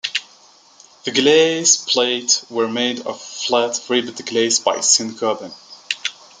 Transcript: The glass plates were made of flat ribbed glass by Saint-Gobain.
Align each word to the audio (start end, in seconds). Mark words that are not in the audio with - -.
The 1.03 1.11
glass 1.11 1.77
plates 1.77 2.49
were 2.49 2.67
made 2.67 3.01
of 3.01 3.21
flat 3.21 3.79
ribbed 3.87 4.25
glass 4.25 4.57
by 4.57 4.79
Saint-Gobain. 4.79 5.53